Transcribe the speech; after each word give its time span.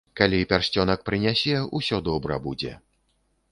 Калі 0.19 0.37
пярсцёнак 0.53 1.03
прынясе, 1.09 1.53
усё 1.81 2.01
добра 2.09 2.41
будзе! 2.49 2.75